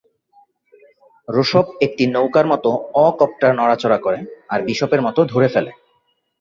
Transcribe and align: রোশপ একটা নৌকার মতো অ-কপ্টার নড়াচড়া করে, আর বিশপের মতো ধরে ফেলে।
রোশপ 1.27 1.65
একটা 1.81 2.03
নৌকার 2.07 2.45
মতো 2.47 2.69
অ-কপ্টার 2.95 3.51
নড়াচড়া 3.55 3.97
করে, 3.97 4.19
আর 4.49 4.59
বিশপের 4.61 5.01
মতো 5.01 5.19
ধরে 5.25 5.47
ফেলে। 5.47 5.71